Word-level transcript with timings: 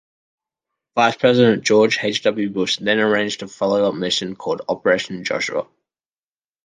Vice 0.95 1.15
President 1.15 1.63
George 1.63 1.99
H. 2.01 2.23
W. 2.23 2.49
Bush 2.49 2.77
then 2.77 2.97
arranged 2.99 3.43
a 3.43 3.47
follow-up 3.47 3.93
mission 3.93 4.35
called 4.35 4.63
Operation 4.67 5.23
Joshua. 5.23 5.67